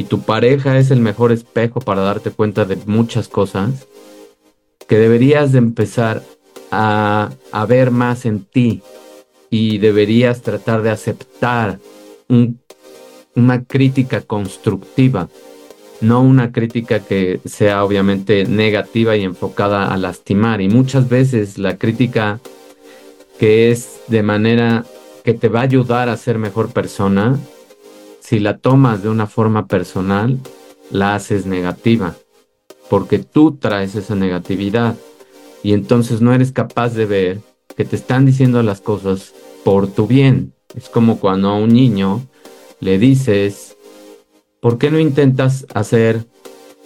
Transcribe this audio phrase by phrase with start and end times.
[0.00, 3.86] y tu pareja es el mejor espejo para darte cuenta de muchas cosas,
[4.88, 6.22] que deberías de empezar
[6.70, 8.80] a, a ver más en ti
[9.50, 11.78] y deberías tratar de aceptar
[13.34, 15.28] una crítica constructiva,
[16.00, 20.62] no una crítica que sea obviamente negativa y enfocada a lastimar.
[20.62, 22.40] Y muchas veces la crítica
[23.38, 24.86] que es de manera
[25.24, 27.38] que te va a ayudar a ser mejor persona,
[28.30, 30.38] si la tomas de una forma personal,
[30.92, 32.14] la haces negativa,
[32.88, 34.94] porque tú traes esa negatividad
[35.64, 37.40] y entonces no eres capaz de ver
[37.76, 39.34] que te están diciendo las cosas
[39.64, 40.54] por tu bien.
[40.76, 42.24] Es como cuando a un niño
[42.78, 43.76] le dices,
[44.60, 46.24] ¿por qué no intentas hacer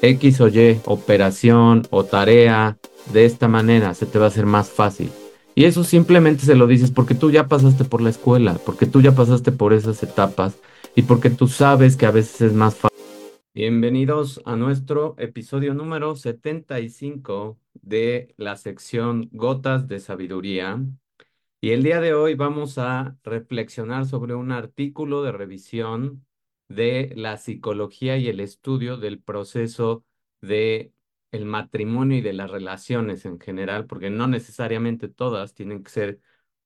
[0.01, 2.79] X o Y operación o tarea
[3.13, 3.93] de esta manera?
[3.93, 5.11] Se te va a hacer más fácil.
[5.55, 9.03] Y eso simplemente se lo dices porque tú ya pasaste por la escuela, porque tú
[9.03, 10.55] ya pasaste por esas etapas
[10.97, 12.99] y porque tú sabes que a veces es más fácil.
[13.53, 20.81] Bienvenidos a nuestro episodio número 75 de la sección Gotas de Sabiduría.
[21.61, 26.25] Y el día de hoy vamos a reflexionar sobre un artículo de revisión
[26.69, 30.05] de la psicología y el estudio del proceso
[30.41, 30.93] de
[31.33, 36.21] el matrimonio y de las relaciones en general, porque no necesariamente todas tienen que ser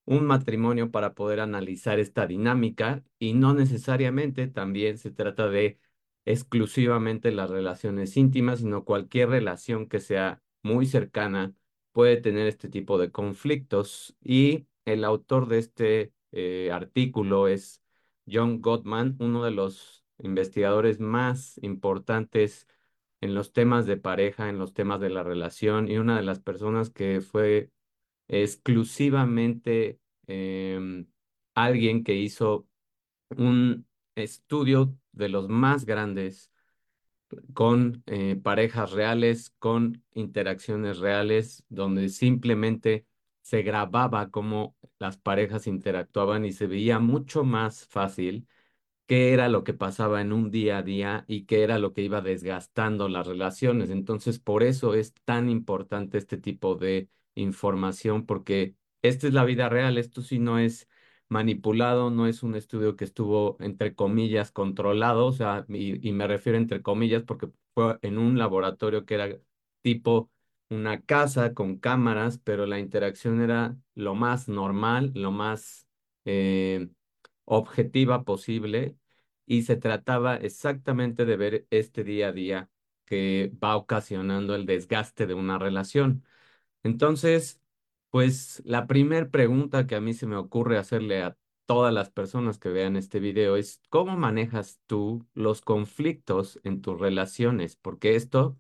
[0.09, 5.79] un matrimonio para poder analizar esta dinámica y no necesariamente también se trata de
[6.25, 11.55] exclusivamente las relaciones íntimas, sino cualquier relación que sea muy cercana
[11.93, 14.17] puede tener este tipo de conflictos.
[14.23, 17.83] Y el autor de este eh, artículo es
[18.31, 22.67] John Gottman, uno de los investigadores más importantes
[23.21, 26.41] en los temas de pareja, en los temas de la relación y una de las
[26.41, 27.71] personas que fue
[28.29, 31.07] exclusivamente em,
[31.55, 32.67] alguien que hizo
[33.31, 36.51] un estudio de los más grandes
[37.55, 43.07] con eh, parejas reales, con interacciones reales, donde simplemente
[43.43, 48.47] se grababa cómo las parejas interactuaban y se veía mucho más fácil
[49.07, 52.03] qué era lo que pasaba en un día a día y qué era lo que
[52.03, 53.91] iba desgastando las relaciones.
[53.91, 57.09] Entonces, por eso es tan importante este tipo de
[57.41, 60.89] información, porque esta es la vida real, esto sí no es
[61.29, 66.59] manipulado, no es un estudio que estuvo, entre comillas, controlado, o sea, y, me refiero
[66.59, 69.39] entre comillas porque fue en un laboratorio que era
[69.83, 70.31] tipo
[70.71, 75.87] una casa con cámaras, pero la interacción era lo más normal, lo más...
[76.25, 76.89] Eh,
[77.45, 78.97] objetiva posible
[79.47, 82.71] y se trataba exactamente de ver este día a día
[83.05, 86.25] que va ocasionando el desgaste de una relación.
[86.83, 87.61] Entonces,
[88.11, 92.59] pues la primera pregunta que a mí se me ocurre hacerle a todas las personas
[92.59, 97.77] que vean este video es, ¿cómo manejas tú los conflictos en tus relaciones?
[97.77, 98.59] Porque esto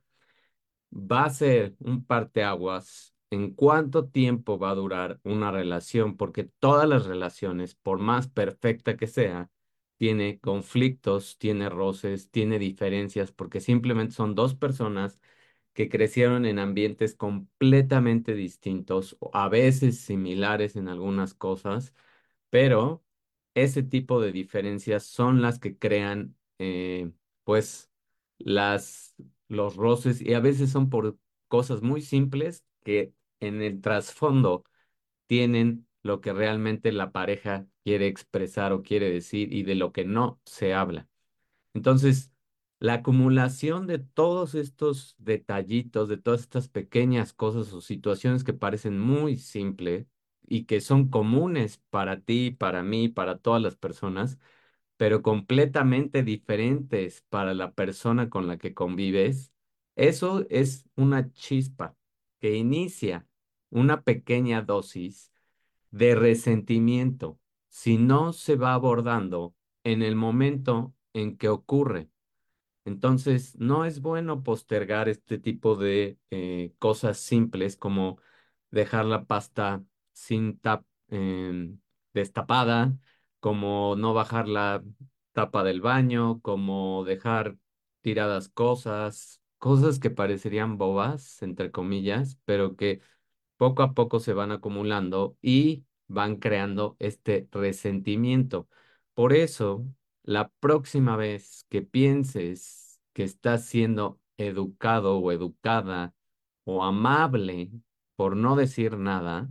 [0.92, 6.88] va a ser un parteaguas en cuánto tiempo va a durar una relación, porque todas
[6.88, 9.50] las relaciones, por más perfecta que sea,
[9.98, 15.18] tiene conflictos, tiene roces, tiene diferencias, porque simplemente son dos personas
[15.78, 21.94] que crecieron en ambientes completamente distintos, a veces similares en algunas cosas,
[22.50, 23.04] pero
[23.54, 27.12] ese tipo de diferencias son las que crean, eh,
[27.44, 27.90] pues,
[28.38, 29.14] las,
[29.48, 31.18] los roces y a veces son por
[31.48, 34.64] cosas muy simples que en el trasfondo
[35.26, 40.04] tienen lo que realmente la pareja quiere expresar o quiere decir y de lo que
[40.04, 41.08] no se habla.
[41.74, 42.32] Entonces,
[42.80, 48.98] la acumulación de todos estos detallitos, de todas estas pequeñas cosas o situaciones que parecen
[49.00, 50.06] muy simples
[50.46, 54.38] y que son comunes para ti, para mí, para todas las personas,
[54.96, 59.52] pero completamente diferentes para la persona con la que convives,
[59.96, 61.96] eso es una chispa
[62.40, 63.26] que inicia
[63.70, 65.32] una pequeña dosis
[65.90, 67.38] de resentimiento
[67.68, 72.08] si no se va abordando en el momento en que ocurre.
[72.88, 78.18] Entonces, no es bueno postergar este tipo de eh, cosas simples como
[78.70, 81.78] dejar la pasta sin tap em,
[82.14, 82.96] destapada,
[83.40, 84.82] como no bajar la
[85.32, 87.56] tapa del baño, como dejar
[88.00, 93.00] tiradas cosas, cosas que parecerían bobas, entre comillas, pero que
[93.56, 98.68] poco a poco se van acumulando y van creando este resentimiento.
[99.14, 99.84] Por eso,
[100.28, 106.14] la próxima vez que pienses que estás siendo educado o educada
[106.64, 107.70] o amable
[108.14, 109.50] por no decir nada,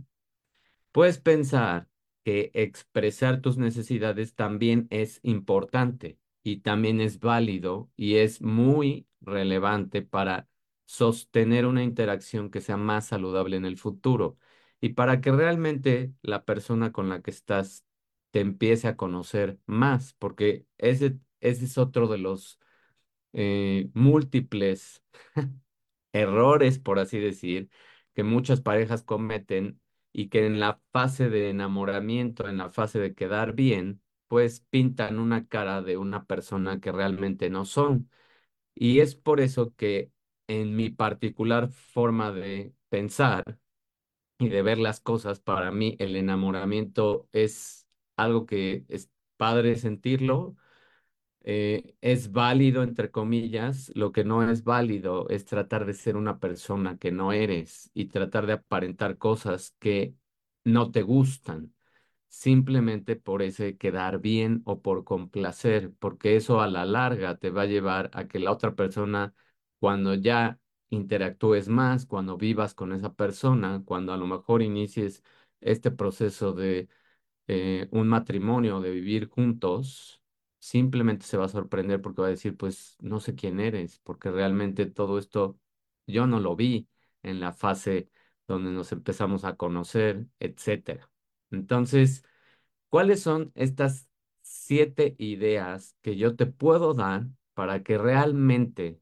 [0.92, 1.88] puedes pensar
[2.24, 6.18] que expresar tus necesidades también es importante.
[6.44, 10.48] y también es válido y es muy relevante para
[10.86, 14.38] sostener una interacción que sea más saludable en el futuro
[14.80, 17.84] y para que realmente la persona con la que estás
[18.30, 22.58] te empiece a conocer más, porque ese, ese es otro de los
[23.32, 25.02] eh, múltiples
[26.12, 27.70] errores, por así decir,
[28.14, 29.80] que muchas parejas cometen
[30.12, 35.18] y que en la fase de enamoramiento, en la fase de quedar bien, pues pintan
[35.18, 38.10] una cara de una persona que realmente no son.
[38.74, 40.12] Y es por eso que
[40.48, 43.44] en mi particular forma de pensar
[44.38, 47.87] y de ver las cosas, para mí el enamoramiento es
[48.18, 50.56] algo que es padre sentirlo
[51.42, 56.38] eh, es válido, entre comillas, lo que no es válido es tratar de ser una
[56.40, 60.14] persona que no eres y tratar de aparentar cosas que
[60.64, 61.74] no te gustan,
[62.28, 67.62] simplemente por ese quedar bien o por complacer, porque eso a la larga te va
[67.62, 69.34] a llevar a que la otra persona,
[69.80, 70.58] cuando ya
[70.90, 75.22] interactúes más, cuando vivas con esa persona, cuando a lo mejor inicies
[75.60, 76.88] este proceso de
[77.48, 80.22] eh, un matrimonio, de vivir juntos,
[80.58, 84.30] simplemente se va a sorprender porque va a decir, pues no sé quién eres, porque
[84.30, 85.58] realmente todo esto
[86.06, 86.88] yo no lo vi
[87.22, 88.10] en la fase
[88.46, 91.10] donde nos empezamos a conocer, etcétera.
[91.50, 92.24] Entonces,
[92.88, 94.08] ¿cuáles son estas
[94.42, 99.00] siete ideas que yo te puedo dar para que realmente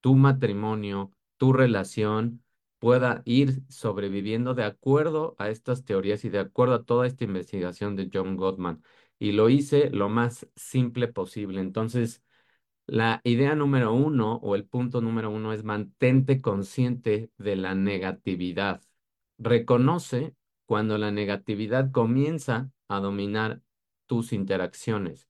[0.00, 2.43] tu matrimonio, tu relación
[2.84, 7.96] pueda ir sobreviviendo de acuerdo a estas teorías y de acuerdo a toda esta investigación
[7.96, 8.82] de John Gottman.
[9.18, 11.62] Y lo hice lo más simple posible.
[11.62, 12.22] Entonces,
[12.86, 18.82] la idea número uno o el punto número uno es mantente consciente de la negatividad.
[19.38, 23.62] Reconoce cuando la negatividad comienza a dominar
[24.06, 25.26] tus interacciones.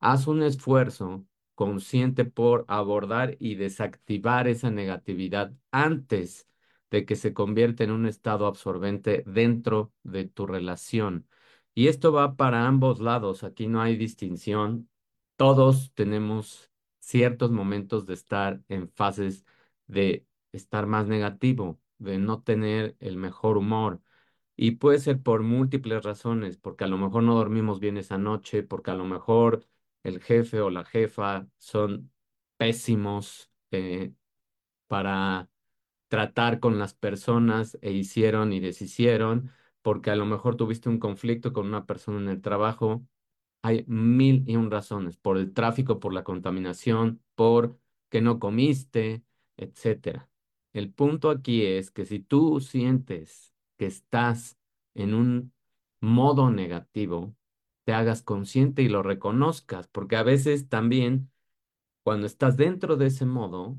[0.00, 6.48] Haz un esfuerzo consciente por abordar y desactivar esa negatividad antes
[6.90, 11.28] de que se convierta en un estado absorbente dentro de tu relación.
[11.74, 14.88] Y esto va para ambos lados, aquí no hay distinción.
[15.36, 16.70] Todos tenemos
[17.00, 19.44] ciertos momentos de estar en fases
[19.86, 24.00] de estar más negativo, de no tener el mejor humor.
[24.56, 28.62] Y puede ser por múltiples razones, porque a lo mejor no dormimos bien esa noche,
[28.62, 29.66] porque a lo mejor
[30.02, 32.12] el jefe o la jefa son
[32.56, 34.12] pésimos eh,
[34.88, 35.50] para
[36.08, 39.50] tratar con las personas e hicieron y deshicieron,
[39.82, 43.06] porque a lo mejor tuviste un conflicto con una persona en el trabajo.
[43.62, 47.78] Hay mil y un razones, por el tráfico, por la contaminación, por
[48.08, 49.22] que no comiste,
[49.56, 50.28] etcétera.
[50.72, 54.58] El punto aquí es que si tú sientes que estás
[54.94, 55.52] en un
[56.00, 57.34] modo negativo,
[57.84, 61.30] te hagas consciente y lo reconozcas, porque a veces también
[62.02, 63.78] cuando estás dentro de ese modo,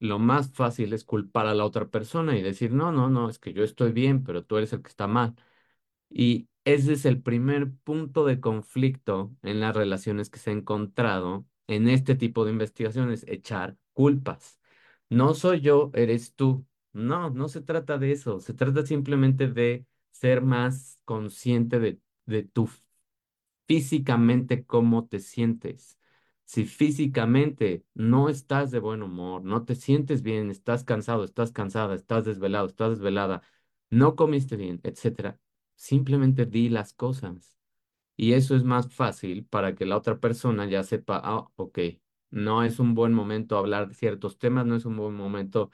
[0.00, 3.38] lo más fácil es culpar a la otra persona y decir, no, no, no, es
[3.38, 5.34] que yo estoy bien, pero tú eres el que está mal.
[6.10, 11.46] Y ese es el primer punto de conflicto en las relaciones que se ha encontrado
[11.66, 14.60] en este tipo de investigaciones, echar culpas.
[15.10, 16.66] No soy yo, eres tú.
[16.92, 22.42] No, no se trata de eso, se trata simplemente de ser más consciente de, de
[22.44, 22.68] tu
[23.66, 25.97] físicamente cómo te sientes.
[26.48, 31.94] Si físicamente no estás de buen humor, no te sientes bien, estás cansado, estás cansada,
[31.94, 33.42] estás desvelado, estás desvelada,
[33.90, 35.38] no comiste bien, etcétera,
[35.76, 37.54] simplemente di las cosas.
[38.16, 41.78] Y eso es más fácil para que la otra persona ya sepa, ah, ok,
[42.30, 45.70] no es un buen momento hablar de ciertos temas, no es un buen momento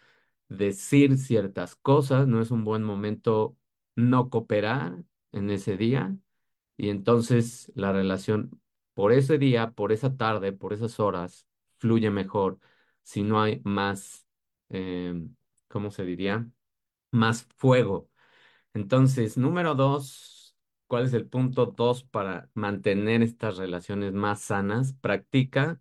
[0.48, 3.56] decir ciertas cosas, no es un buen momento
[3.96, 6.16] no cooperar en ese día.
[6.76, 8.60] Y entonces la relación
[8.94, 11.46] por ese día, por esa tarde, por esas horas,
[11.78, 12.58] fluye mejor
[13.02, 14.26] si no hay más,
[14.70, 15.14] eh,
[15.68, 16.48] ¿cómo se diría?
[17.10, 18.10] Más fuego.
[18.74, 24.94] Entonces, número dos, ¿cuál es el punto dos para mantener estas relaciones más sanas?
[24.94, 25.80] Practica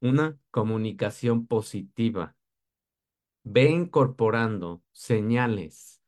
[0.00, 2.36] una comunicación positiva.
[3.44, 6.02] Ve incorporando señales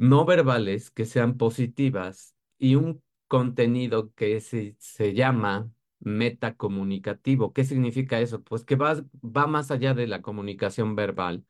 [0.00, 5.70] no verbales que sean positivas y un contenido que se, se llama
[6.00, 7.52] metacomunicativo.
[7.54, 8.42] ¿Qué significa eso?
[8.42, 11.46] Pues que va, va más allá de la comunicación verbal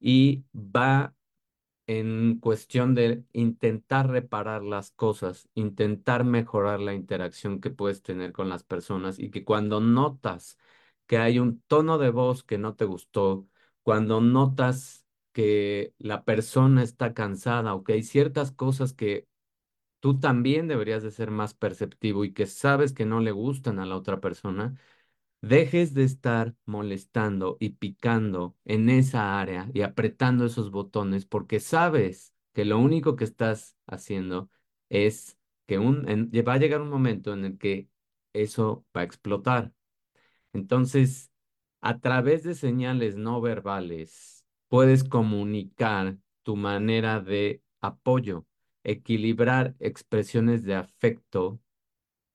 [0.00, 1.14] y va
[1.86, 8.48] en cuestión de intentar reparar las cosas, intentar mejorar la interacción que puedes tener con
[8.50, 10.58] las personas y que cuando notas
[11.06, 13.48] que hay un tono de voz que no te gustó,
[13.82, 19.26] cuando notas que la persona está cansada o que hay ciertas cosas que
[20.00, 23.86] tú también deberías de ser más perceptivo y que sabes que no le gustan a
[23.86, 24.76] la otra persona,
[25.42, 32.34] dejes de estar molestando y picando en esa área y apretando esos botones porque sabes
[32.54, 34.50] que lo único que estás haciendo
[34.88, 36.04] es que un,
[36.46, 37.88] va a llegar un momento en el que
[38.32, 39.72] eso va a explotar.
[40.52, 41.30] Entonces,
[41.80, 48.46] a través de señales no verbales, puedes comunicar tu manera de apoyo,
[48.90, 51.60] equilibrar expresiones de afecto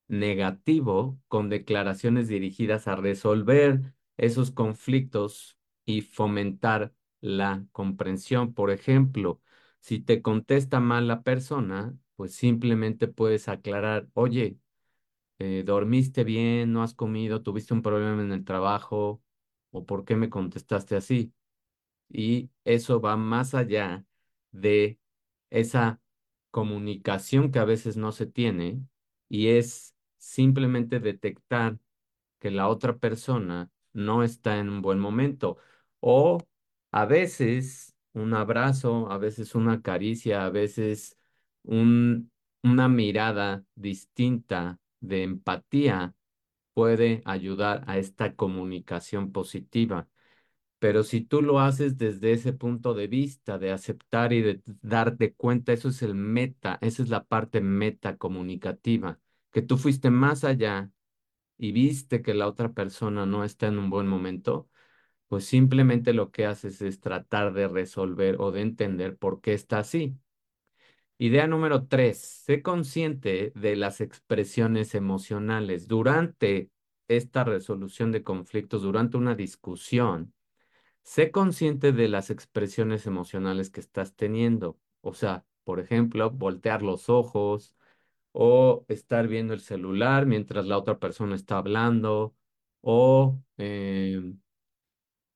[0.08, 8.54] negativo con declaraciones dirigidas a resolver esos conflictos y fomentar la comprensión.
[8.54, 9.40] Por ejemplo,
[9.80, 14.58] si te contesta mal la persona, pues simplemente puedes aclarar, oye,
[15.38, 16.72] eh, ¿dormiste bien?
[16.72, 17.42] ¿No has comido?
[17.42, 19.22] ¿Tuviste un problema en el trabajo?
[19.70, 21.32] ¿O por qué me contestaste así?
[22.08, 24.04] Y eso va más allá
[24.52, 24.98] de
[25.50, 26.00] esa
[26.54, 28.80] comunicación que a veces no se tiene
[29.28, 31.78] y es simplemente detectar
[32.40, 35.58] que la otra persona no está en un buen momento.
[36.00, 36.38] O
[36.92, 41.18] a veces un abrazo, a veces una caricia, a veces
[41.64, 42.30] un,
[42.62, 46.14] una mirada distinta de empatía
[46.74, 50.08] puede ayudar a esta comunicación positiva.
[50.84, 55.32] Pero si tú lo haces desde ese punto de vista, de aceptar y de darte
[55.32, 59.18] cuenta, eso es el meta, esa es la parte meta comunicativa,
[59.50, 60.90] que tú fuiste más allá
[61.58, 64.68] y viste que la otra persona no está en un buen momento,
[65.28, 69.78] pues simplemente lo que haces es tratar de resolver o de entender por qué está
[69.78, 70.18] así.
[71.16, 76.68] Idea número tres, sé consciente de las expresiones emocionales durante
[77.08, 80.33] esta resolución de conflictos, durante una discusión.
[81.04, 84.78] Sé consciente de las expresiones emocionales que estás teniendo.
[85.02, 87.76] O sea, por ejemplo, voltear los ojos
[88.32, 92.36] o estar viendo el celular mientras la otra persona está hablando
[92.82, 94.34] o eh,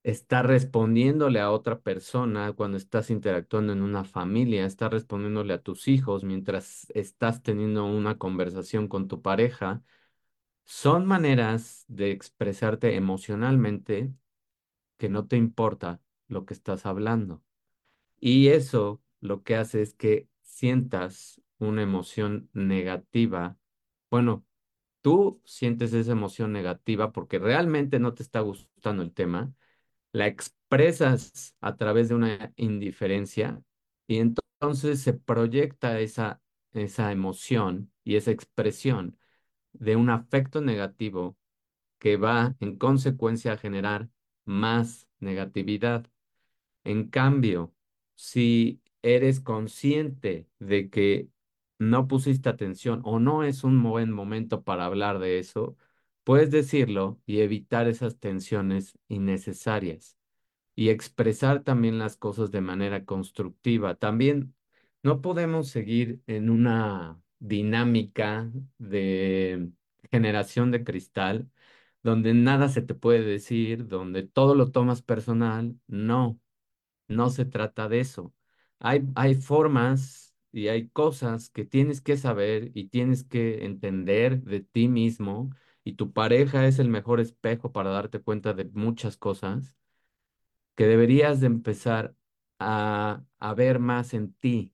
[0.02, 5.88] estar respondiéndole a otra persona cuando estás interactuando en una familia, estar respondiéndole a tus
[5.88, 9.82] hijos mientras estás teniendo una conversación con tu pareja.
[10.64, 14.12] Son maneras de expresarte emocionalmente
[14.98, 17.42] que no te importa lo que estás hablando.
[18.20, 23.58] Y eso lo que hace es que sientas una emoción negativa.
[24.10, 24.46] Bueno,
[25.02, 29.52] tú sientes esa emoción negativa porque realmente no te está gustando el tema,
[30.12, 33.62] la expresas a través de una indiferencia
[34.06, 39.18] y entonces se proyecta esa, esa emoción y esa expresión
[39.72, 41.36] de un afecto negativo
[41.98, 44.08] que va en consecuencia a generar
[44.48, 46.06] más negatividad.
[46.84, 47.74] En cambio,
[48.16, 51.28] si eres consciente de que
[51.78, 55.76] no pusiste atención o no es un buen momento para hablar de eso,
[56.24, 60.18] puedes decirlo y evitar esas tensiones innecesarias
[60.74, 63.96] y expresar también las cosas de manera constructiva.
[63.96, 64.54] También
[65.02, 69.70] no podemos seguir en una dinámica de
[70.10, 71.50] generación de cristal
[72.02, 75.76] donde nada se te puede decir, donde todo lo tomas personal.
[75.86, 76.40] No,
[77.08, 78.34] no se trata de eso.
[78.80, 84.60] Hay, hay formas y hay cosas que tienes que saber y tienes que entender de
[84.60, 85.50] ti mismo
[85.84, 89.76] y tu pareja es el mejor espejo para darte cuenta de muchas cosas
[90.76, 92.14] que deberías de empezar
[92.58, 94.72] a, a ver más en ti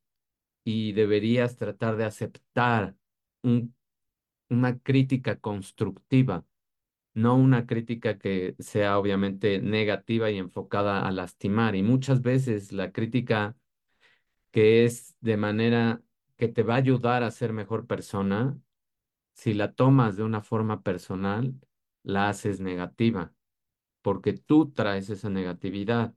[0.64, 2.97] y deberías tratar de aceptar
[3.43, 3.75] un-
[4.50, 6.47] una crítica constructiva,
[7.14, 11.76] no una crítica que sea obviamente negativa y enfocada a lastimar.
[11.76, 13.56] Y muchas veces la crítica
[14.50, 16.02] que es de manera
[16.37, 18.59] que te va a ayudar a ser mejor persona,
[19.35, 21.54] si la tomas de una forma personal,
[22.02, 23.35] la haces negativa,
[24.02, 26.14] porque tú traes esa negatividad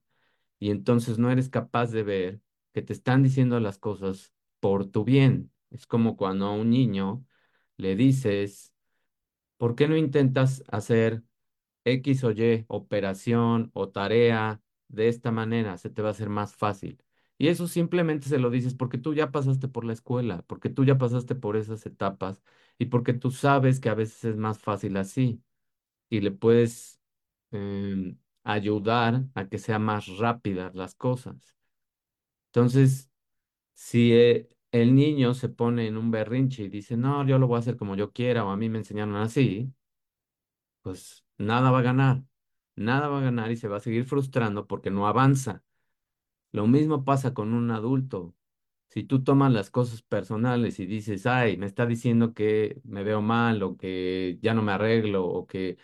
[0.59, 2.41] y entonces no eres capaz de ver
[2.73, 5.51] que te están diciendo las cosas por tu bien.
[5.71, 7.25] Es como cuando a un niño
[7.77, 8.73] le dices,
[9.57, 11.23] ¿por qué no intentas hacer
[11.85, 15.77] X o Y operación o tarea de esta manera?
[15.77, 17.03] Se te va a hacer más fácil.
[17.37, 20.85] Y eso simplemente se lo dices porque tú ya pasaste por la escuela, porque tú
[20.85, 22.41] ya pasaste por esas etapas
[22.79, 25.43] y porque tú sabes que a veces es más fácil así
[26.09, 26.99] y le puedes
[27.51, 31.55] em, ayudar a que sea más rápidas las cosas.
[32.47, 33.09] Entonces,
[33.73, 37.57] si eh, el niño se pone en un berrinche y dice, no, yo lo voy
[37.57, 39.73] a hacer como yo quiera o a mí me enseñaron así,
[40.81, 42.23] pues nada va a ganar,
[42.75, 45.63] nada va a ganar y se va a seguir frustrando porque no avanza.
[46.51, 48.35] Lo mismo pasa con un adulto.
[48.89, 53.21] Si tú tomas las cosas personales y dices, ay, me está diciendo que me veo
[53.21, 55.77] mal o que ya no me arreglo o que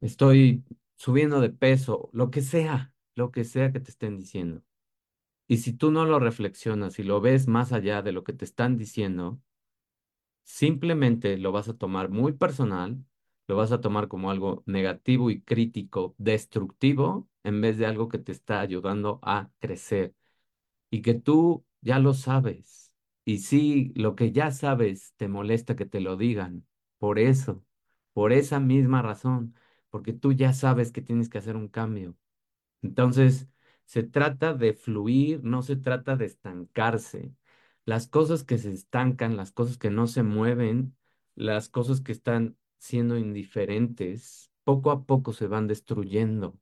[0.00, 0.64] estoy
[0.96, 4.62] subiendo de peso, lo que sea, lo que sea que te estén diciendo.
[5.50, 8.46] Y si tú no lo reflexionas y lo ves más allá de lo que te
[8.46, 9.38] están diciendo,
[10.44, 13.04] simplemente lo vas a tomar muy personal,
[13.46, 18.18] lo vas a tomar como algo negativo y crítico, destructivo, en vez de algo que
[18.18, 20.14] te está ayudando a crecer
[20.90, 22.92] y que tú ya lo sabes.
[23.24, 26.66] Y si lo que ya sabes te molesta que te lo digan,
[26.98, 27.64] por eso,
[28.12, 29.54] por esa misma razón,
[29.90, 32.16] porque tú ya sabes que tienes que hacer un cambio.
[32.82, 33.48] Entonces,
[33.90, 37.34] se trata de fluir, no se trata de estancarse.
[37.84, 40.96] Las cosas que se estancan, las cosas que no se mueven,
[41.34, 46.56] las cosas que están siendo indiferentes, poco a poco se van destruyendo.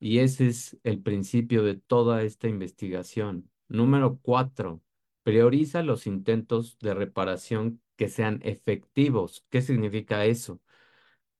[0.00, 3.50] Y ese es el principio de toda esta investigación.
[3.68, 4.82] Número cuatro,
[5.22, 9.46] prioriza los intentos de reparación que sean efectivos.
[9.48, 10.60] ¿Qué significa eso?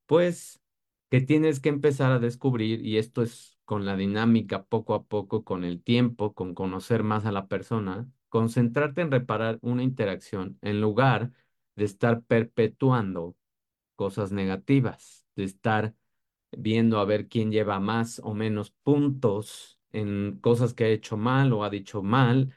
[0.06, 0.59] Pues
[1.10, 5.44] que tienes que empezar a descubrir, y esto es con la dinámica poco a poco,
[5.44, 10.80] con el tiempo, con conocer más a la persona, concentrarte en reparar una interacción en
[10.80, 11.32] lugar
[11.76, 13.36] de estar perpetuando
[13.96, 15.94] cosas negativas, de estar
[16.52, 21.52] viendo a ver quién lleva más o menos puntos en cosas que ha hecho mal
[21.52, 22.54] o ha dicho mal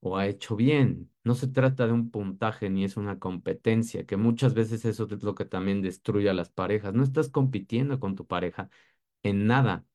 [0.00, 1.10] o ha hecho bien.
[1.24, 5.22] No se trata de un puntaje ni es una competencia, que muchas veces eso es
[5.22, 6.94] lo que también destruye a las parejas.
[6.94, 8.70] No estás compitiendo con tu pareja
[9.22, 9.86] en nada.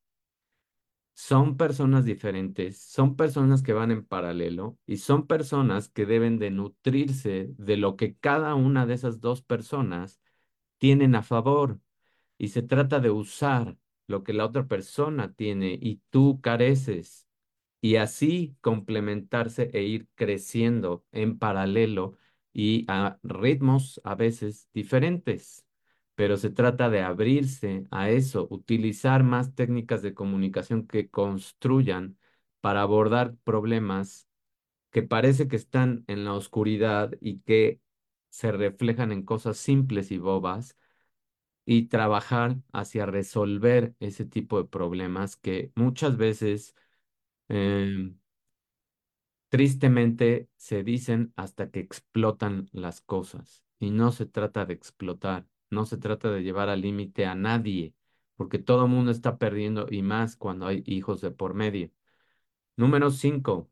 [1.13, 6.49] Son personas diferentes, son personas que van en paralelo y son personas que deben de
[6.51, 10.19] nutrirse de lo que cada una de esas dos personas
[10.79, 11.79] tienen a favor.
[12.37, 13.77] Y se trata de usar
[14.07, 17.27] lo que la otra persona tiene y tú careces
[17.81, 22.17] y así complementarse e ir creciendo en paralelo
[22.53, 25.65] y a ritmos a veces diferentes.
[26.15, 32.17] Pero se trata de abrirse a eso, utilizar más técnicas de comunicación que construyan
[32.61, 34.27] para abordar problemas
[34.91, 37.79] que parece que están en la oscuridad y que
[38.29, 40.77] se reflejan en cosas simples y bobas
[41.65, 46.75] y trabajar hacia resolver ese tipo de problemas que muchas veces
[47.51, 48.17] em,
[49.49, 53.63] tristemente se dicen hasta que explotan las cosas.
[53.79, 57.95] Y no se trata de explotar, no se trata de llevar al límite a nadie,
[58.35, 61.91] porque todo el mundo está perdiendo y más cuando hay hijos de por medio.
[62.77, 63.71] Número cinco,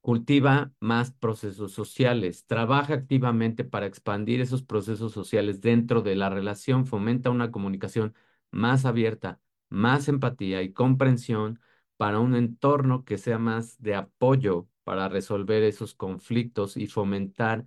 [0.00, 6.86] Cultiva más procesos sociales, trabaja activamente para expandir esos procesos sociales dentro de la relación,
[6.86, 8.14] fomenta una comunicación
[8.50, 11.60] más abierta, más empatía y comprensión
[11.98, 17.66] para un entorno que sea más de apoyo para resolver esos conflictos y fomentar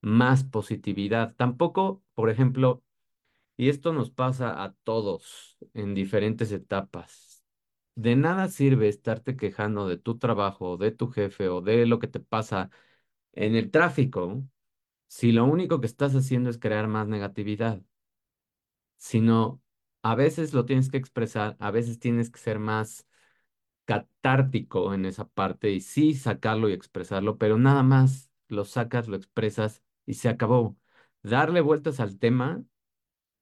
[0.00, 1.34] más positividad.
[1.36, 2.84] Tampoco, por ejemplo,
[3.56, 7.44] y esto nos pasa a todos en diferentes etapas.
[7.94, 12.08] De nada sirve estarte quejando de tu trabajo, de tu jefe o de lo que
[12.08, 12.70] te pasa
[13.32, 14.44] en el tráfico
[15.08, 17.82] si lo único que estás haciendo es crear más negatividad.
[18.96, 19.60] Sino
[20.02, 23.06] a veces lo tienes que expresar, a veces tienes que ser más
[23.92, 29.16] catártico en esa parte y sí sacarlo y expresarlo, pero nada más lo sacas, lo
[29.16, 30.76] expresas y se acabó.
[31.22, 32.64] Darle vueltas al tema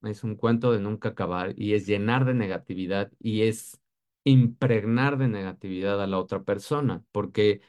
[0.02, 3.80] es un cuento de nunca acabar y es llenar de negatividad y es
[4.24, 7.60] impregnar de negatividad a la otra persona, porque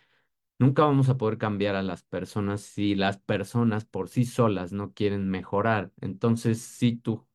[0.60, 4.94] nunca vamos a poder cambiar a las personas si las personas por sí solas no
[4.94, 5.92] quieren mejorar.
[6.02, 7.28] Entonces, si tu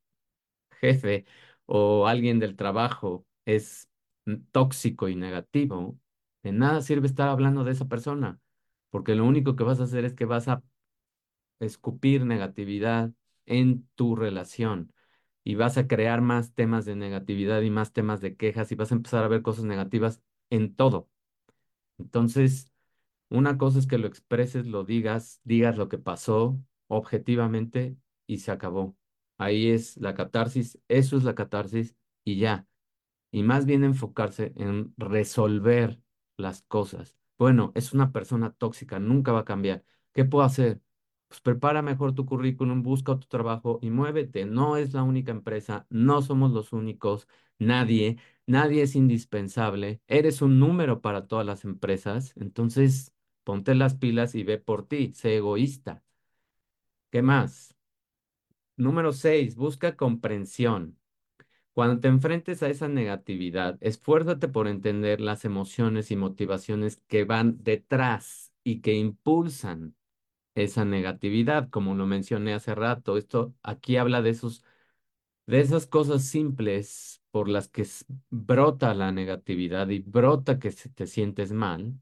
[0.81, 1.27] jefe
[1.67, 3.89] o alguien del trabajo es
[4.53, 5.99] tóxico y negativo,
[6.43, 8.41] de nada sirve estar hablando de esa persona,
[8.91, 10.63] porque lo único que vas a hacer es que vas a
[11.61, 13.13] escupir negatividad
[13.47, 14.93] en tu relación
[15.45, 18.93] y vas a crear más temas de negatividad y más temas de quejas y vas
[18.93, 21.09] a empezar a ver cosas negativas en todo.
[21.99, 22.73] Entonces,
[23.31, 28.53] una cosa es que lo expreses, lo digas, digas lo que pasó objetivamente y se
[28.53, 28.97] acabó.
[29.39, 32.67] Ahí es la catarsis, eso es la catarsis y ya.
[33.31, 36.01] Y más bien enfocarse en resolver
[36.37, 37.17] las cosas.
[37.39, 39.85] Bueno, es una persona tóxica, nunca va a cambiar.
[40.13, 40.81] ¿Qué puedo hacer?
[41.29, 44.45] Pues prepara mejor tu currículum, busca otro trabajo y muévete.
[44.47, 50.01] No es la única empresa, no somos los únicos, nadie, nadie es indispensable.
[50.07, 53.13] Eres un número para todas las empresas, entonces
[53.45, 56.03] ponte las pilas y ve por ti, sé egoísta.
[57.11, 57.75] ¿Qué más?
[58.79, 60.99] Número seis, busca comprensión.
[61.77, 67.63] Cuando te enfrentes a esa negatividad, esfuérzate por entender las emociones y motivaciones que van
[67.63, 69.95] detrás y que impulsan
[70.55, 73.19] esa negatividad, como lo mencioné hace rato.
[73.19, 74.65] Esto aquí habla de esos
[75.47, 77.87] de esas cosas simples por las que
[78.31, 81.93] brota la negatividad y brota que te sientes mal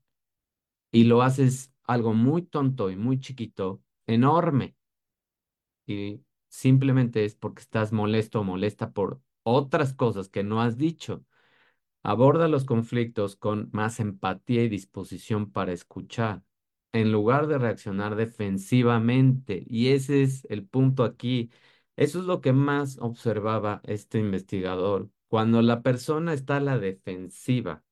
[0.92, 4.76] y lo haces algo muy tonto y muy chiquito, enorme,
[5.84, 11.24] y simplemente es porque estás molesto o molesta por otras cosas que no has dicho.
[12.02, 16.42] Aborda los conflictos con más empatía y disposición para escuchar,
[16.92, 19.64] en lugar de reaccionar defensivamente.
[19.68, 21.50] Y ese es el punto aquí.
[21.96, 25.10] Eso es lo que más observaba este investigador.
[25.28, 27.84] Cuando la persona está a la defensiva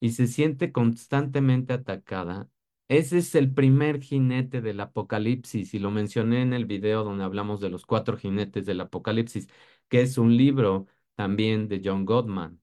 [0.00, 2.48] y se siente constantemente atacada,
[2.88, 5.74] ese es el primer jinete del apocalipsis.
[5.74, 9.48] Y lo mencioné en el video donde hablamos de los cuatro jinetes del apocalipsis,
[9.88, 12.60] que es un libro también de John Gottman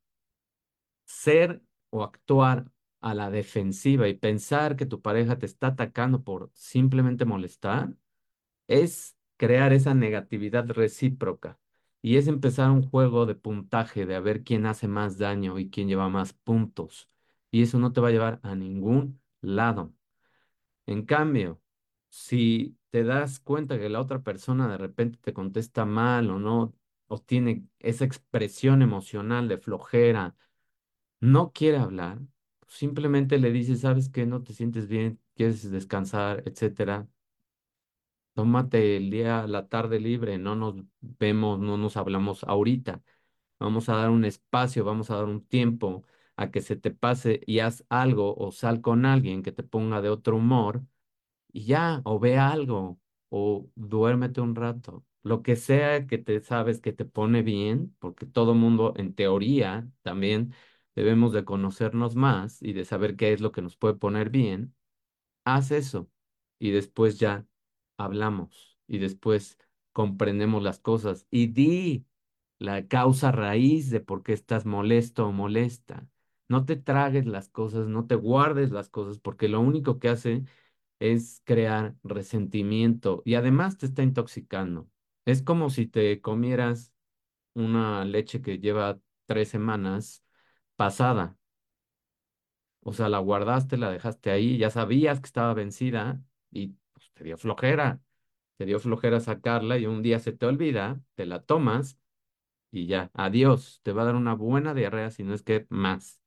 [1.05, 6.51] ser o actuar a la defensiva y pensar que tu pareja te está atacando por
[6.53, 7.93] simplemente molestar,
[8.67, 11.59] es crear esa negatividad recíproca.
[12.01, 15.69] Y es empezar un juego de puntaje, de a ver quién hace más daño y
[15.69, 17.09] quién lleva más puntos.
[17.51, 19.93] Y eso no te va a llevar a ningún lado.
[20.85, 21.61] En cambio,
[22.09, 26.73] si te das cuenta que la otra persona de repente te contesta mal o no,
[27.19, 30.35] tiene esa expresión emocional de flojera,
[31.21, 32.19] no quiere hablar,
[32.67, 37.07] simplemente le dices, sabes que no te sientes bien, quieres descansar, etcétera.
[38.33, 43.03] Tómate el día, la tarde libre, no nos vemos, no nos hablamos ahorita.
[43.59, 46.03] Vamos a dar un espacio, vamos a dar un tiempo
[46.37, 50.01] a que se te pase y haz algo o sal con alguien que te ponga
[50.01, 50.83] de otro humor
[51.53, 52.99] y ya, o ve algo,
[53.29, 55.05] o duérmete un rato.
[55.23, 59.87] Lo que sea que te sabes que te pone bien, porque todo mundo, en teoría,
[60.01, 60.53] también
[60.95, 64.75] debemos de conocernos más y de saber qué es lo que nos puede poner bien.
[65.45, 66.09] Haz eso
[66.59, 67.45] y después ya
[67.97, 69.57] hablamos y después
[69.91, 72.05] comprendemos las cosas y di
[72.59, 76.07] la causa raíz de por qué estás molesto o molesta.
[76.49, 80.43] No te tragues las cosas, no te guardes las cosas, porque lo único que hace
[80.99, 84.89] es crear resentimiento y además te está intoxicando.
[85.25, 86.93] Es como si te comieras
[87.55, 90.23] una leche que lleva tres semanas
[90.77, 91.37] pasada.
[92.81, 97.23] O sea, la guardaste, la dejaste ahí, ya sabías que estaba vencida y pues, te
[97.23, 98.01] dio flojera.
[98.57, 101.99] Te dio flojera sacarla y un día se te olvida, te la tomas
[102.71, 103.81] y ya, adiós.
[103.83, 106.21] Te va a dar una buena diarrea si no es que más.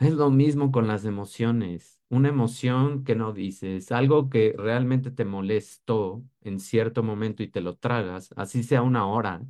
[0.00, 2.01] Es lo mismo con las emociones.
[2.12, 7.60] Una emoción que no dices, algo que realmente te molestó en cierto momento y te
[7.62, 9.42] lo tragas, así sea una hora,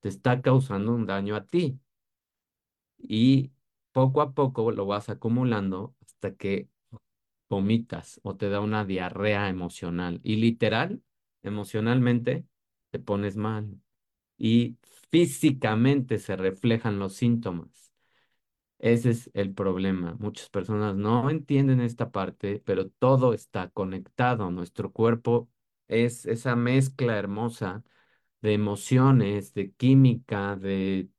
[0.00, 1.80] te está causando un daño a ti.
[2.98, 3.52] Y
[3.92, 6.68] poco a poco lo vas acumulando hasta que
[7.48, 10.20] vomitas o te da una diarrea emocional.
[10.24, 11.02] Y literal,
[11.42, 12.46] emocionalmente,
[12.90, 13.80] te pones mal.
[14.38, 14.76] Y
[15.10, 17.81] físicamente se reflejan los síntomas.
[18.82, 20.16] Ese es el problema.
[20.20, 24.50] Muchas personas no entienden esta parte, pero todo está conectado.
[24.52, 25.48] Nuestro cuerpo
[25.88, 27.84] es esa mezcla hermosa
[28.42, 31.10] de emociones, de química, de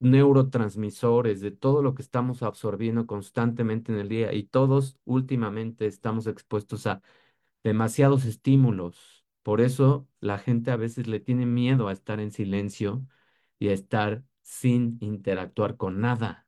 [0.00, 4.32] neurotransmisores, de todo lo que estamos absorbiendo constantemente en el día.
[4.34, 7.02] Y todos últimamente estamos expuestos a
[7.64, 9.24] demasiados estímulos.
[9.42, 13.06] Por eso la gente a veces le tiene miedo a estar en silencio
[13.58, 16.43] y a estar sin interactuar con nada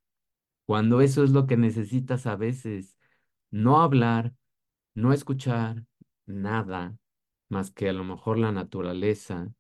[0.67, 2.99] cuando eso es lo que necesitas a veces,
[3.51, 4.35] no hablar,
[4.95, 5.85] no escuchar
[6.27, 6.99] nada
[7.49, 9.53] más que a lo mejor la naturaleza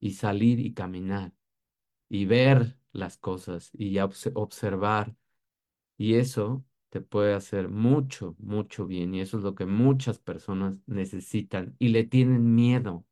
[0.00, 1.32] y salir y caminar
[2.08, 5.16] y ver las cosas y observar.
[5.96, 10.74] Y eso te puede hacer mucho, mucho bien y eso es lo que muchas personas
[10.86, 13.04] necesitan y le tienen miedo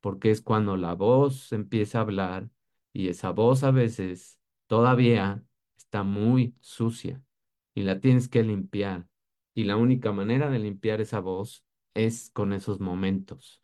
[0.00, 2.50] porque es cuando la voz empieza a hablar
[2.92, 5.44] y esa voz a veces todavía
[5.90, 7.20] está muy sucia
[7.74, 9.08] y la tienes que limpiar.
[9.54, 13.60] Y la única manera de limpiar esa voz es con esos momentos.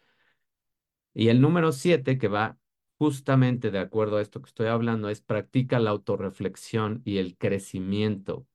[1.15, 2.59] Y el número siete, que va
[2.99, 8.49] justamente de acuerdo a esto que estoy hablando, es practica la autorreflexión y el crecimiento.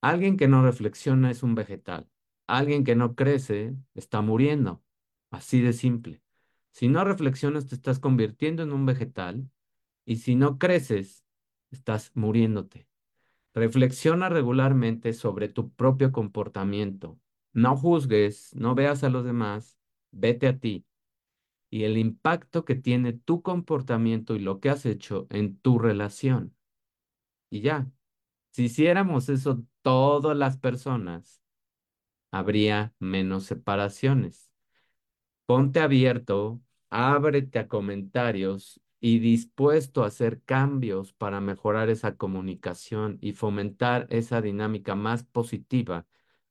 [0.00, 2.08] Alguien que no reflexiona es un vegetal.
[2.46, 4.82] Alguien que no crece está muriendo.
[5.30, 6.22] Así de simple.
[6.70, 9.50] Si no reflexionas, te estás convirtiendo en un vegetal
[10.06, 11.21] y si no creces,
[11.72, 12.86] estás muriéndote.
[13.54, 17.18] Reflexiona regularmente sobre tu propio comportamiento.
[17.52, 19.78] No juzgues, no veas a los demás,
[20.10, 20.86] vete a ti
[21.72, 26.54] y el impacto que tiene tu comportamiento y lo que has hecho en tu relación.
[27.48, 27.90] Y ya,
[28.50, 31.42] si hiciéramos eso todas las personas,
[32.30, 34.50] habría menos separaciones.
[35.46, 43.34] Ponte abierto, ábrete a comentarios y dispuesto a hacer cambios para mejorar esa comunicación y
[43.34, 46.06] fomentar esa dinámica más positiva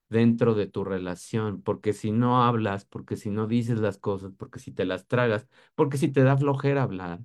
[0.10, 4.60] dentro de tu relación, porque si no hablas, porque si no dices las cosas, porque
[4.60, 7.22] si te las tragas, porque si te da flojera hablar,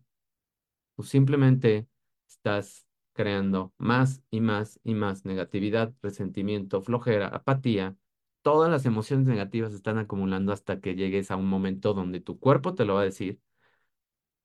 [0.95, 1.89] pues simplemente
[2.29, 7.97] estás creando más y más y más negatividad, resentimiento, flojera, apatía.
[8.43, 12.39] Todas las emociones negativas se están acumulando hasta que llegues a un momento donde tu
[12.39, 13.41] cuerpo te lo va a decir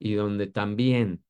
[0.04, 1.24] y donde también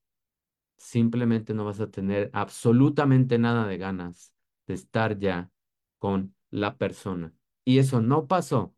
[0.78, 4.32] simplemente no vas a tener absolutamente nada de ganas
[4.66, 5.50] de estar ya
[5.98, 7.34] con la persona.
[7.66, 8.74] Y eso no pasó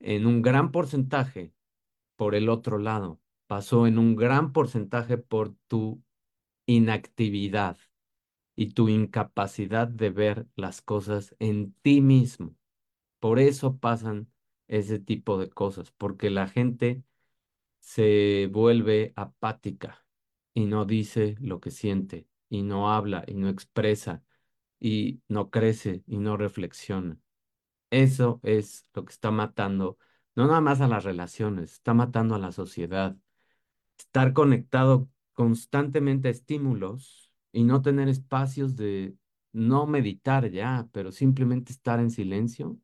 [0.00, 1.52] en un gran porcentaje
[2.16, 6.02] por el otro lado, pasó en un gran porcentaje por tu
[6.64, 7.76] inactividad
[8.56, 12.56] y tu incapacidad de ver las cosas en ti mismo.
[13.20, 14.32] Por eso pasan
[14.68, 17.04] ese tipo de cosas, porque la gente
[17.82, 20.06] se vuelve apática
[20.54, 24.22] y no dice lo que siente y no habla y no expresa
[24.80, 27.18] y no crece y no reflexiona.
[27.90, 29.98] Eso es lo que está matando,
[30.36, 33.16] no nada más a las relaciones, está matando a la sociedad.
[33.98, 39.16] Estar conectado constantemente a estímulos y no tener espacios de
[39.52, 42.78] no meditar ya, pero simplemente estar en silencio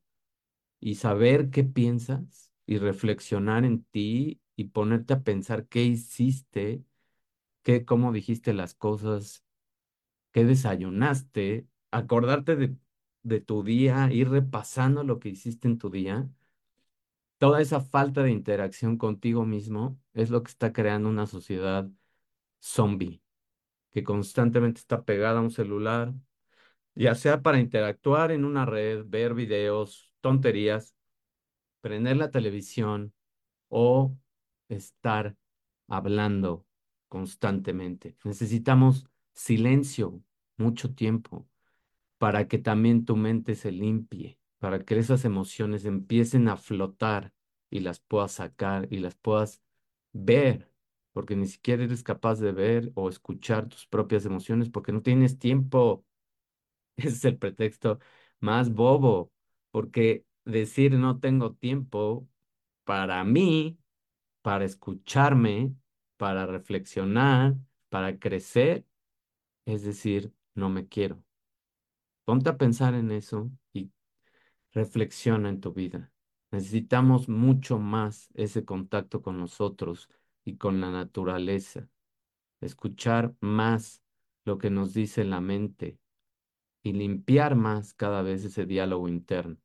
[0.81, 6.85] y saber qué piensas y reflexionar en ti y ponerte a pensar qué hiciste,
[7.63, 9.45] qué, cómo dijiste las cosas,
[10.33, 12.77] qué desayunaste, acordarte de,
[13.25, 16.31] de tu día, ir repasando lo que hiciste en tu día.
[17.39, 21.89] Toda esa falta de interacción contigo mismo es lo que está creando una sociedad
[22.61, 23.23] zombie,
[23.93, 26.15] que constantemente está pegada a un celular,
[26.95, 30.95] ya sea para interactuar en una red, ver videos, tonterías,
[31.81, 33.15] prender la televisión
[33.69, 34.17] o
[34.69, 35.37] estar
[35.89, 36.67] hablando
[37.09, 38.17] constantemente.
[38.25, 40.23] Necesitamos silencio
[40.57, 41.49] mucho tiempo
[42.19, 47.33] para que también tu mente se limpie, para que esas emociones empiecen a flotar
[47.71, 49.63] y las puedas sacar y las puedas
[50.13, 50.71] ver,
[51.13, 55.39] porque ni siquiera eres capaz de ver o escuchar tus propias emociones porque no tienes
[55.39, 56.05] tiempo.
[56.97, 57.99] Ese es el pretexto
[58.41, 59.33] más bobo,
[59.71, 62.29] porque decir no tengo tiempo
[62.85, 63.79] para mí,
[64.43, 65.75] para escucharme,
[66.17, 67.57] para reflexionar,
[67.89, 68.85] para crecer,
[69.67, 71.23] es decir, no me quiero.
[72.25, 73.91] Ponte a pensar en eso y
[74.73, 76.13] reflexiona en tu vida.
[76.51, 80.09] Necesitamos mucho más ese contacto con nosotros
[80.45, 81.89] y con la naturaleza.
[82.61, 84.03] Escuchar más
[84.45, 85.99] lo que nos dice la mente
[86.83, 89.59] y limpiar más cada vez ese diálogo interno.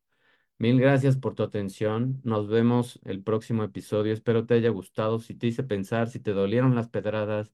[0.58, 2.22] Mil gracias por tu atención.
[2.24, 4.14] Nos vemos el próximo episodio.
[4.14, 5.20] Espero te haya gustado.
[5.20, 7.54] Si te hice pensar, si te dolieron las pedradas,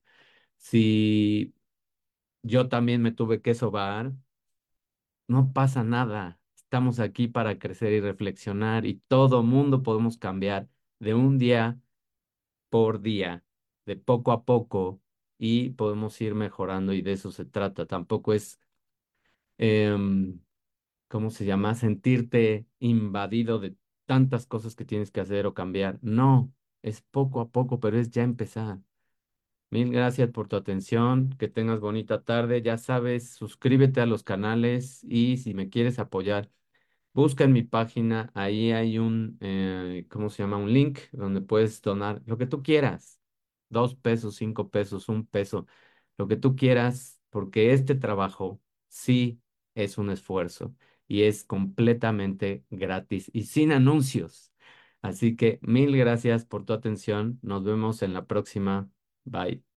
[0.56, 1.54] si
[2.42, 4.12] yo también me tuve que sobar,
[5.28, 6.38] no pasa nada.
[6.56, 11.80] Estamos aquí para crecer y reflexionar y todo mundo podemos cambiar de un día
[12.70, 13.44] por día,
[13.86, 15.02] de poco a poco
[15.38, 17.86] y podemos ir mejorando y de eso se trata.
[17.86, 18.60] Tampoco es,
[19.58, 20.40] em,
[21.10, 21.74] ¿cómo se llama?
[21.76, 25.98] Sentirte invadido de tantas cosas que tienes que hacer o cambiar.
[26.02, 28.80] No, es poco a poco, pero es ya empezar.
[29.70, 32.60] Mil gracias por tu atención, que tengas bonita tarde.
[32.62, 36.50] Ya sabes, suscríbete a los canales y si me quieres apoyar,
[37.12, 40.56] busca en mi página, ahí hay un, eh, ¿cómo se llama?
[40.58, 43.20] Un link donde puedes donar lo que tú quieras.
[43.68, 45.66] Dos pesos, cinco pesos, un peso,
[46.18, 49.40] lo que tú quieras, porque este trabajo sí
[49.74, 50.74] es un esfuerzo
[51.10, 54.52] y es completamente gratis y sin anuncios.
[55.02, 57.40] Así que mil gracias por tu atención.
[57.42, 58.88] Nos vemos en la próxima.
[59.24, 59.69] Bye.